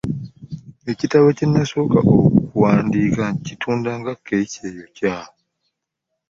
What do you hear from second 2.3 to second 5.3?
okuwandiika kitunda nga kkeeki eyokya.